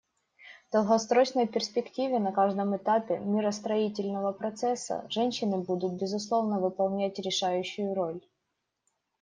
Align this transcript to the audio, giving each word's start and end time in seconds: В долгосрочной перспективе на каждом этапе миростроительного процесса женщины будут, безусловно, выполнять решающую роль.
В 0.67 0.71
долгосрочной 0.73 1.45
перспективе 1.45 2.17
на 2.17 2.31
каждом 2.31 2.75
этапе 2.75 3.19
миростроительного 3.19 4.31
процесса 4.31 5.05
женщины 5.11 5.59
будут, 5.59 5.93
безусловно, 5.93 6.59
выполнять 6.59 7.19
решающую 7.19 7.93
роль. 7.93 8.19